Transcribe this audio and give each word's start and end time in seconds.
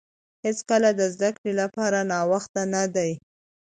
هیڅکله 0.45 0.89
د 0.99 1.01
زده 1.13 1.29
کړې 1.37 1.51
لپاره 1.61 1.99
ناوخته 2.11 2.61
نه 2.73 2.83
دی. 2.95 3.11